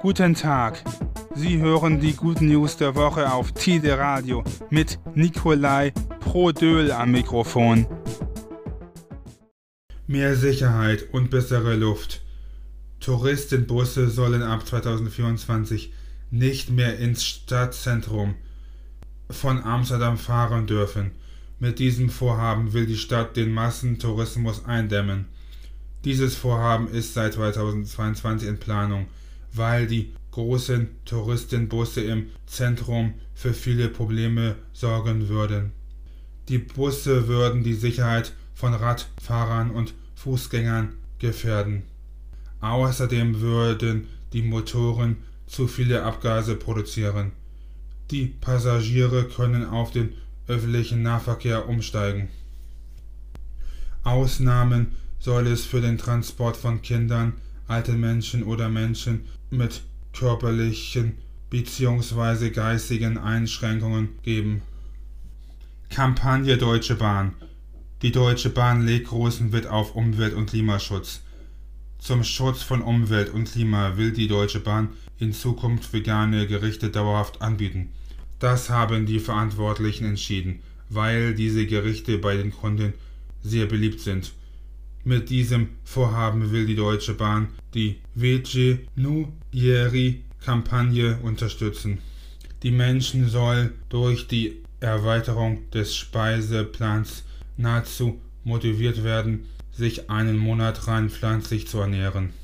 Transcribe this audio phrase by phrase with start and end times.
[0.00, 0.84] Guten Tag.
[1.34, 7.84] Sie hören die guten News der Woche auf Tide Radio mit Nikolai Prodöl am Mikrofon.
[10.06, 12.22] Mehr Sicherheit und bessere Luft.
[13.00, 15.92] Touristenbusse sollen ab 2024
[16.30, 18.36] nicht mehr ins Stadtzentrum
[19.28, 21.10] von Amsterdam fahren dürfen.
[21.58, 25.26] Mit diesem Vorhaben will die Stadt den Massentourismus eindämmen.
[26.04, 29.08] Dieses Vorhaben ist seit 2022 in Planung,
[29.52, 35.72] weil die großen Touristenbusse im Zentrum für viele Probleme sorgen würden.
[36.48, 41.82] Die Busse würden die Sicherheit von Radfahrern und Fußgängern gefährden.
[42.60, 47.32] Außerdem würden die Motoren zu viele Abgase produzieren.
[48.10, 50.14] Die Passagiere können auf den
[50.46, 52.28] öffentlichen Nahverkehr umsteigen.
[54.02, 57.34] Ausnahmen soll es für den Transport von Kindern,
[57.68, 59.82] alten Menschen oder Menschen mit
[60.12, 61.18] körperlichen
[61.50, 62.50] bzw.
[62.50, 64.62] geistigen Einschränkungen geben.
[65.90, 67.34] Kampagne Deutsche Bahn.
[68.02, 71.22] Die Deutsche Bahn legt großen Wert auf Umwelt- und Klimaschutz.
[71.98, 77.42] Zum Schutz von Umwelt und Klima will die Deutsche Bahn in Zukunft vegane Gerichte dauerhaft
[77.42, 77.90] anbieten.
[78.38, 82.94] Das haben die Verantwortlichen entschieden, weil diese Gerichte bei den Kunden
[83.42, 84.32] sehr beliebt sind.
[85.08, 92.00] Mit diesem Vorhaben will die Deutsche Bahn die Vege Nuyeri Kampagne unterstützen.
[92.62, 97.24] Die Menschen soll durch die Erweiterung des Speiseplans
[97.56, 102.34] nahezu motiviert werden, sich einen Monat rein pflanzlich zu ernähren.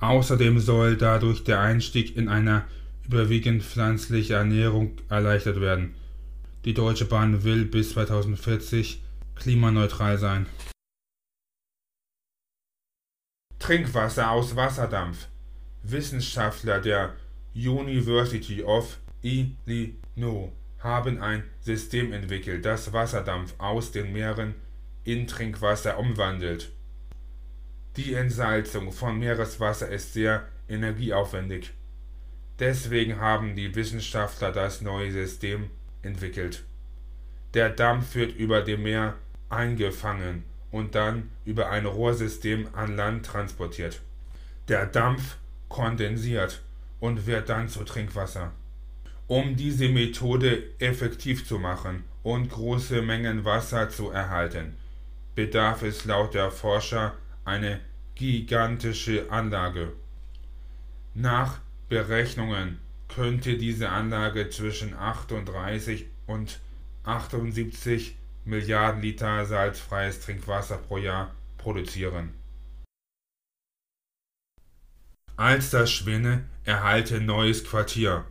[0.00, 2.64] Außerdem soll dadurch der Einstieg in eine
[3.06, 5.94] überwiegend pflanzliche Ernährung erleichtert werden.
[6.66, 9.00] Die Deutsche Bahn will bis 2040
[9.34, 10.44] klimaneutral sein.
[13.70, 15.28] Trinkwasser aus Wasserdampf.
[15.84, 17.14] Wissenschaftler der
[17.54, 24.56] University of Illinois haben ein System entwickelt, das Wasserdampf aus den Meeren
[25.04, 26.72] in Trinkwasser umwandelt.
[27.96, 31.72] Die Entsalzung von Meereswasser ist sehr energieaufwendig.
[32.58, 35.70] Deswegen haben die Wissenschaftler das neue System
[36.02, 36.64] entwickelt.
[37.54, 39.14] Der Dampf wird über dem Meer
[39.48, 44.00] eingefangen und dann über ein Rohrsystem an Land transportiert.
[44.68, 45.36] Der Dampf
[45.68, 46.62] kondensiert
[47.00, 48.52] und wird dann zu Trinkwasser.
[49.26, 54.76] Um diese Methode effektiv zu machen und große Mengen Wasser zu erhalten,
[55.34, 57.14] bedarf es laut der Forscher
[57.44, 57.80] eine
[58.14, 59.92] gigantische Anlage.
[61.14, 66.60] Nach Berechnungen könnte diese Anlage zwischen 38 und
[67.04, 72.34] 78 Milliarden Liter salzfreies Trinkwasser pro Jahr produzieren.
[75.36, 78.24] Alsterschwäne erhalten neues Quartier.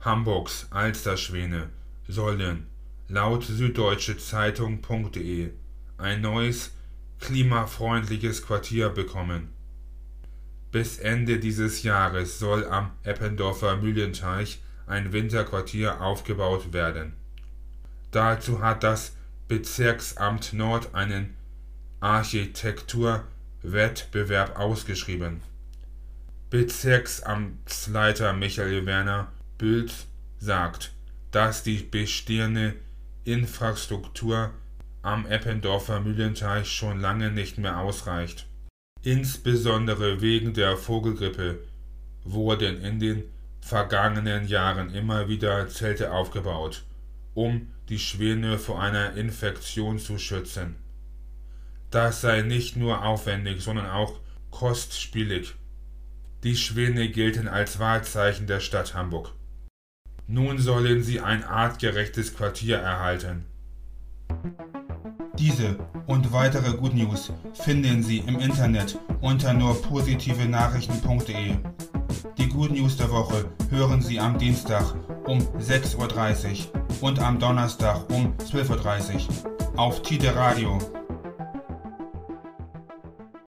[0.00, 1.70] Hamburgs Alsterschwäne
[2.08, 2.66] sollen
[3.08, 5.50] laut Süddeutsche Zeitung.de
[5.98, 6.72] ein neues
[7.20, 9.48] klimafreundliches Quartier bekommen.
[10.72, 17.19] Bis Ende dieses Jahres soll am Eppendorfer Mühlenteich ein Winterquartier aufgebaut werden.
[18.10, 19.14] Dazu hat das
[19.48, 21.34] Bezirksamt Nord einen
[22.00, 25.42] Architekturwettbewerb ausgeschrieben.
[26.50, 30.06] Bezirksamtsleiter Michael Werner Bülz
[30.38, 30.92] sagt,
[31.30, 32.74] dass die bestehende
[33.24, 34.50] Infrastruktur
[35.02, 38.46] am Eppendorfer Mühlenteich schon lange nicht mehr ausreicht.
[39.02, 41.60] Insbesondere wegen der Vogelgrippe
[42.24, 43.22] wurden in den
[43.60, 46.84] vergangenen Jahren immer wieder Zelte aufgebaut,
[47.34, 50.76] um die Schwäne vor einer Infektion zu schützen.
[51.90, 54.20] Das sei nicht nur aufwendig, sondern auch
[54.52, 55.56] kostspielig.
[56.44, 59.32] Die Schwäne gelten als Wahrzeichen der Stadt Hamburg.
[60.28, 63.44] Nun sollen sie ein artgerechtes Quartier erhalten.
[65.36, 71.56] Diese und weitere Good News finden Sie im Internet unter nur positive Nachrichten.de.
[72.38, 74.94] Die Good News der Woche hören Sie am Dienstag
[75.26, 75.96] um 6.30
[76.72, 80.78] Uhr und am Donnerstag um 12.30 Uhr auf Tide Radio